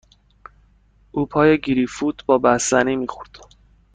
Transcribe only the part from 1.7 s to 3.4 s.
فروت با بستنی می خورد.